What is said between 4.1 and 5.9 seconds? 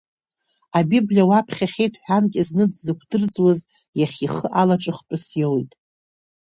ихы алаҿыхтәыс иоуит.